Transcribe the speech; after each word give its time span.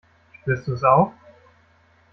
Spürst 0.39 0.67
du 0.67 0.73
es 0.73 0.83
auch? 0.83 1.11